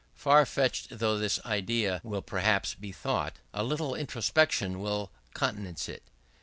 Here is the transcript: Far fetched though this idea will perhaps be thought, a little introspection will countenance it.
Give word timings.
Far 0.15 0.47
fetched 0.47 0.97
though 0.97 1.19
this 1.19 1.39
idea 1.45 2.01
will 2.03 2.23
perhaps 2.23 2.73
be 2.73 2.91
thought, 2.91 3.35
a 3.53 3.63
little 3.63 3.93
introspection 3.93 4.79
will 4.79 5.11
countenance 5.35 5.87
it. 5.87 6.01